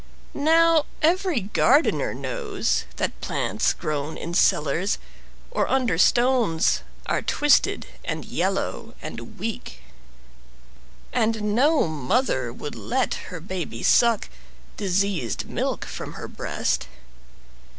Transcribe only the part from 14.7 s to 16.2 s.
Diseased milk from